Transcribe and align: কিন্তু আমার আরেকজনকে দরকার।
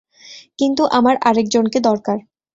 কিন্তু 0.59 0.83
আমার 0.91 1.15
আরেকজনকে 1.21 1.79
দরকার। 1.79 2.17